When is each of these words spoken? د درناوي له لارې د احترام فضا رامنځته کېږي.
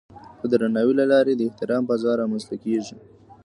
د 0.39 0.41
درناوي 0.61 0.93
له 0.99 1.05
لارې 1.11 1.33
د 1.35 1.41
احترام 1.47 1.83
فضا 1.89 2.11
رامنځته 2.21 2.55
کېږي. 2.63 2.95